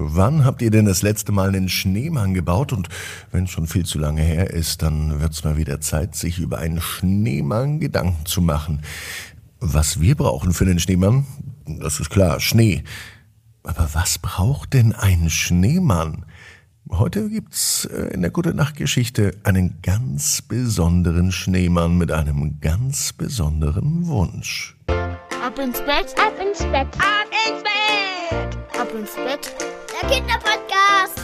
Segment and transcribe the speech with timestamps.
[0.00, 2.72] Wann habt ihr denn das letzte Mal einen Schneemann gebaut?
[2.72, 2.88] Und
[3.32, 6.58] wenn es schon viel zu lange her ist, dann wird's mal wieder Zeit, sich über
[6.58, 8.82] einen Schneemann Gedanken zu machen.
[9.58, 11.26] Was wir brauchen für den Schneemann,
[11.66, 12.84] das ist klar, Schnee.
[13.64, 16.24] Aber was braucht denn ein Schneemann?
[16.90, 23.12] Heute gibt's äh, in der Gute Nacht Geschichte einen ganz besonderen Schneemann mit einem ganz
[23.12, 24.76] besonderen Wunsch.
[25.44, 29.77] Ab ins Bett, ab ins Bett, ab ins Bett, ab ins Bett.
[30.00, 31.20] Der Kinderpodcast.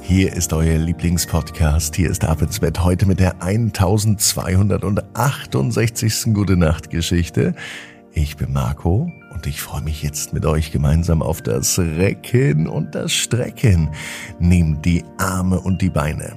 [0.00, 1.96] Hier ist euer Lieblingspodcast.
[1.96, 6.34] Hier ist Ab ins Bett heute mit der 1268.
[6.34, 7.54] Gute Nacht Geschichte.
[8.12, 12.94] Ich bin Marco und ich freue mich jetzt mit euch gemeinsam auf das Recken und
[12.94, 13.90] das Strecken.
[14.38, 16.36] Nehmt die Arme und die Beine,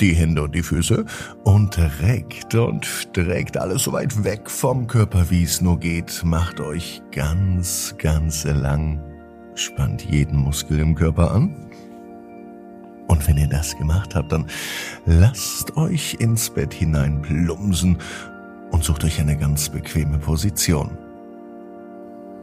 [0.00, 1.04] die Hände und die Füße
[1.44, 6.22] und reckt und streckt alles so weit weg vom Körper, wie es nur geht.
[6.24, 9.02] Macht euch ganz, ganz lang.
[9.54, 11.54] Spannt jeden Muskel im Körper an.
[13.06, 14.46] Und wenn ihr das gemacht habt, dann
[15.06, 17.98] lasst euch ins Bett hinein plumsen
[18.72, 21.05] und sucht euch eine ganz bequeme Position.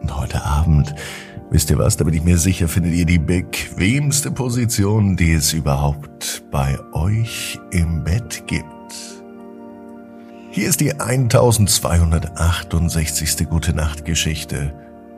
[0.04, 0.94] Und heute Abend,
[1.50, 5.54] wisst ihr was, da bin ich mir sicher, findet ihr die bequemste Position, die es
[5.54, 8.66] überhaupt bei euch im Bett gibt.
[10.52, 13.48] Hier ist die 1268.
[13.50, 14.74] Gute Nacht Geschichte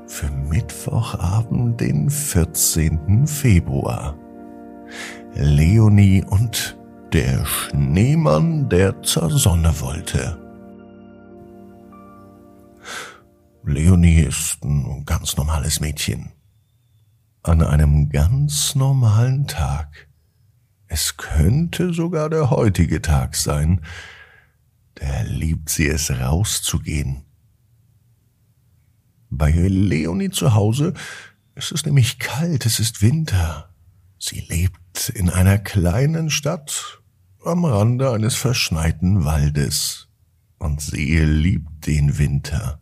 [0.06, 3.25] für Mittwochabend, den 14.
[3.25, 4.16] Februar.
[5.33, 6.78] Leonie und
[7.11, 10.44] der Schneemann, der zur Sonne wollte.
[13.67, 16.31] Leonie ist ein ganz normales Mädchen.
[17.41, 20.07] An einem ganz normalen Tag,
[20.88, 23.81] es könnte sogar der heutige Tag sein,
[24.99, 27.25] der liebt sie es rauszugehen.
[29.31, 30.94] Bei Leonie zu Hause
[31.55, 33.73] ist es nämlich kalt, es ist Winter.
[34.19, 37.02] Sie lebt in einer kleinen Stadt
[37.44, 40.07] am Rande eines verschneiten Waldes
[40.59, 42.79] und sie liebt den Winter.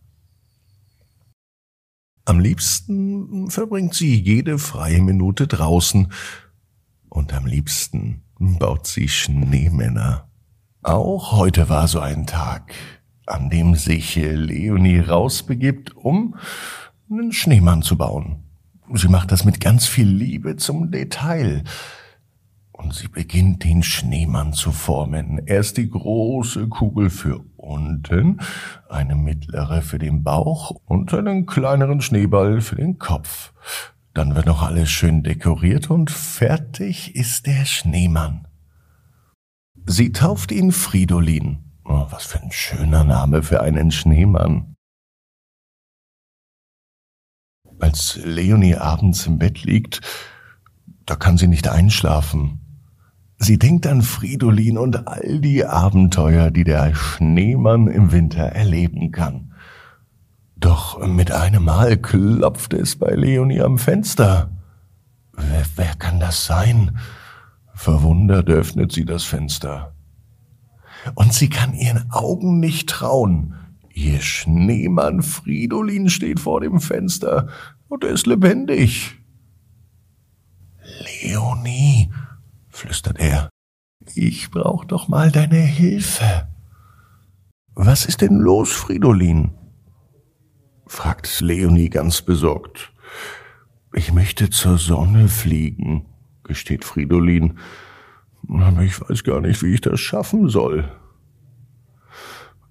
[2.26, 6.08] Am liebsten verbringt sie jede freie Minute draußen
[7.10, 10.30] und am liebsten baut sie Schneemänner.
[10.84, 12.74] Auch heute war so ein Tag,
[13.26, 16.36] an dem sich Leonie rausbegibt, um
[17.10, 18.44] einen Schneemann zu bauen.
[18.94, 21.64] Sie macht das mit ganz viel Liebe zum Detail.
[22.72, 25.42] Und sie beginnt den Schneemann zu formen.
[25.46, 28.42] Erst die große Kugel für unten,
[28.90, 33.54] eine mittlere für den Bauch und einen kleineren Schneeball für den Kopf.
[34.14, 38.48] Dann wird noch alles schön dekoriert und fertig ist der Schneemann.
[39.86, 41.72] Sie tauft ihn Fridolin.
[41.86, 44.76] Oh, was für ein schöner Name für einen Schneemann.
[47.80, 50.00] Als Leonie abends im Bett liegt,
[51.06, 52.63] da kann sie nicht einschlafen.
[53.44, 59.54] Sie denkt an Fridolin und all die Abenteuer, die der Schneemann im Winter erleben kann.
[60.56, 64.50] Doch mit einem Mal klopft es bei Leonie am Fenster.
[65.34, 66.98] Wer, wer kann das sein?
[67.74, 69.94] Verwundert öffnet sie das Fenster.
[71.14, 73.56] Und sie kann ihren Augen nicht trauen.
[73.94, 77.50] Ihr Schneemann Fridolin steht vor dem Fenster
[77.90, 79.18] und er ist lebendig.
[81.22, 82.10] Leonie,
[82.74, 83.50] flüstert er.
[84.16, 86.48] Ich brauch doch mal deine Hilfe.
[87.76, 89.52] Was ist denn los, Fridolin?
[90.86, 92.92] fragt Leonie ganz besorgt.
[93.94, 96.06] Ich möchte zur Sonne fliegen,
[96.44, 97.58] gesteht Fridolin.
[98.50, 100.92] Aber ich weiß gar nicht, wie ich das schaffen soll.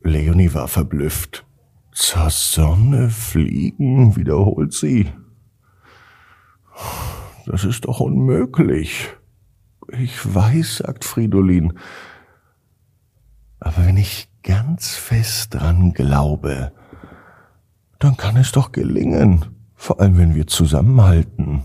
[0.02, 1.46] Leonie war verblüfft.
[1.92, 5.12] Zur Sonne fliegen, wiederholt sie.
[7.46, 9.16] Das ist doch unmöglich.
[9.88, 11.78] Ich weiß, sagt Fridolin.
[13.60, 16.72] Aber wenn ich ganz fest dran glaube,
[17.98, 19.44] dann kann es doch gelingen,
[19.74, 21.64] vor allem wenn wir zusammenhalten.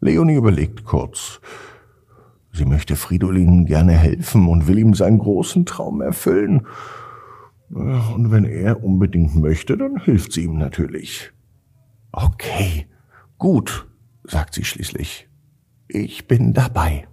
[0.00, 1.40] Leonie überlegt kurz.
[2.52, 6.66] Sie möchte Fridolin gerne helfen und will ihm seinen großen Traum erfüllen.
[7.70, 11.32] Und wenn er unbedingt möchte, dann hilft sie ihm natürlich.
[12.12, 12.86] Okay,
[13.38, 13.88] gut,
[14.22, 15.28] sagt sie schließlich.
[15.88, 17.06] Ich bin dabei.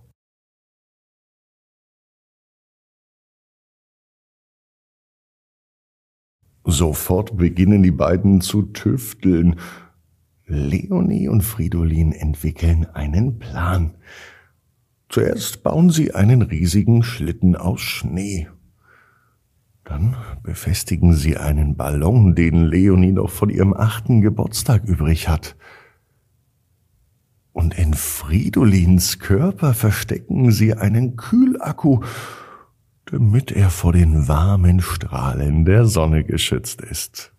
[6.64, 9.60] Sofort beginnen die beiden zu tüfteln.
[10.46, 13.96] Leonie und Fridolin entwickeln einen Plan.
[15.10, 18.48] Zuerst bauen sie einen riesigen Schlitten aus Schnee.
[19.84, 25.58] Dann befestigen sie einen Ballon, den Leonie noch von ihrem achten Geburtstag übrig hat.
[27.62, 32.04] Und in Fridolins Körper verstecken sie einen Kühlakku,
[33.06, 37.32] damit er vor den warmen Strahlen der Sonne geschützt ist.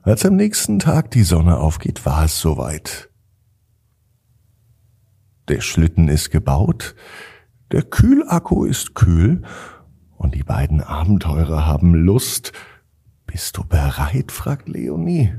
[0.00, 3.10] Als am nächsten Tag die Sonne aufgeht, war es soweit.
[5.48, 6.94] Der Schlitten ist gebaut,
[7.72, 9.42] der Kühlakku ist kühl
[10.16, 12.52] und die beiden Abenteurer haben Lust.
[13.26, 14.30] Bist du bereit?
[14.30, 15.34] fragt Leonie.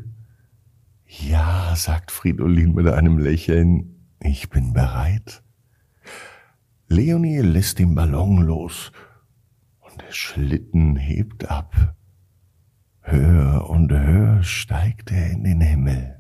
[1.08, 5.42] Ja, sagt Fridolin mit einem Lächeln, ich bin bereit.
[6.90, 8.92] Leonie lässt den Ballon los
[9.80, 11.96] und der Schlitten hebt ab.
[13.00, 16.20] Höher und höher steigt er in den Himmel.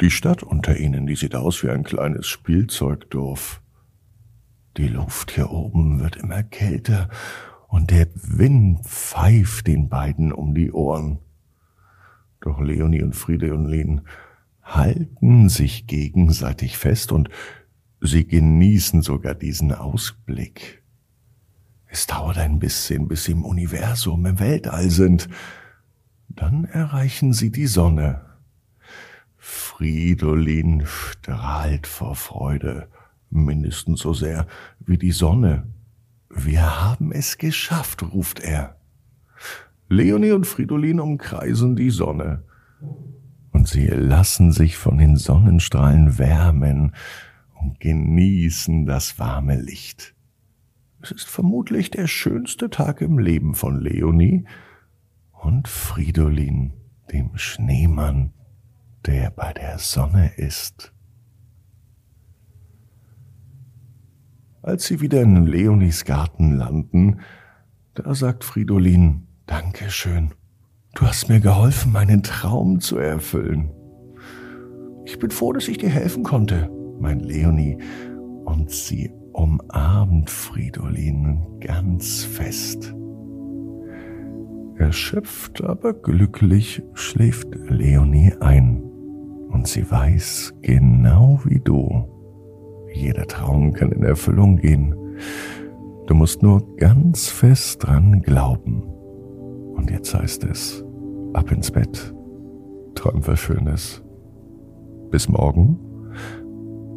[0.00, 3.60] Die Stadt unter ihnen, die sieht aus wie ein kleines Spielzeugdorf.
[4.78, 7.10] Die Luft hier oben wird immer kälter
[7.68, 11.18] und der Wind pfeift den beiden um die Ohren.
[12.40, 14.02] Doch Leonie und Fridolin
[14.62, 17.28] halten sich gegenseitig fest und
[18.00, 20.82] sie genießen sogar diesen Ausblick.
[21.86, 25.28] Es dauert ein bisschen, bis sie im Universum, im Weltall sind.
[26.28, 28.24] Dann erreichen sie die Sonne.
[29.36, 32.88] Fridolin strahlt vor Freude,
[33.28, 34.46] mindestens so sehr
[34.78, 35.66] wie die Sonne.
[36.28, 38.79] Wir haben es geschafft, ruft er.
[39.90, 42.44] Leonie und Fridolin umkreisen die Sonne.
[43.50, 46.94] Und sie lassen sich von den Sonnenstrahlen wärmen
[47.60, 50.14] und genießen das warme Licht.
[51.02, 54.44] Es ist vermutlich der schönste Tag im Leben von Leonie
[55.32, 56.72] und Fridolin,
[57.10, 58.32] dem Schneemann
[59.06, 60.92] der bei der Sonne ist.
[64.62, 67.20] Als sie wieder in Leonis Garten landen,
[67.94, 70.30] da sagt Fridolin, Dankeschön,
[70.94, 73.72] du hast mir geholfen, meinen Traum zu erfüllen.
[75.04, 76.70] Ich bin froh, dass ich dir helfen konnte,
[77.00, 77.76] mein Leonie,
[78.44, 82.94] und sie umarmt Fridolin ganz fest.
[84.76, 88.80] Erschöpft, aber glücklich schläft Leonie ein
[89.50, 92.08] und sie weiß genau wie du,
[92.94, 94.94] jeder Traum kann in Erfüllung gehen.
[96.06, 98.99] Du musst nur ganz fest dran glauben.
[99.80, 100.84] Und jetzt heißt es,
[101.32, 102.14] ab ins Bett,
[102.94, 104.02] träum was Schönes.
[105.10, 105.78] Bis morgen,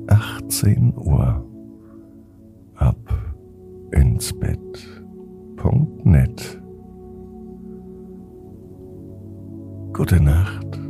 [0.07, 1.45] 18 Uhr,
[2.75, 2.97] ab
[3.91, 5.01] ins Bett.net.
[9.93, 10.82] Gute Nacht.